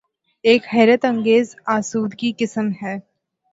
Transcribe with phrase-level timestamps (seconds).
[0.43, 2.95] ایک حیرت انگیز آسودگی قسم ہے۔